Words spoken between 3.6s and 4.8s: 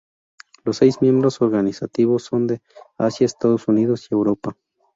Unidos y Europa.